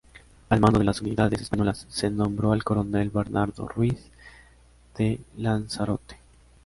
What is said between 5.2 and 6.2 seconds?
Lanzarote.